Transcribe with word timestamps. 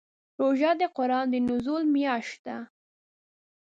روژه 0.39 0.71
د 0.81 0.83
قران 0.97 1.25
د 1.33 1.35
نزول 1.49 1.83
میاشت 1.95 2.37
ده. 2.45 2.57